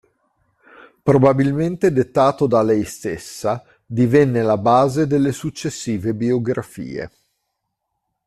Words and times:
Probabilmente 1.03 1.93
dettato 1.93 2.47
da 2.47 2.63
lei 2.63 2.85
stessa, 2.85 3.63
divenne 3.85 4.41
la 4.41 4.57
base 4.57 5.05
delle 5.05 5.31
successive 5.31 6.15
biografie. 6.15 7.11